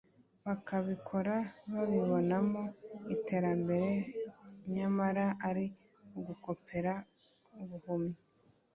bakabikora 0.45 1.35
babibonamo 1.71 2.63
iterambere 3.15 3.89
nyamara 4.73 5.25
‘ari 5.47 5.65
ugukopera 6.17 6.93
buhumyi’ 7.69 8.17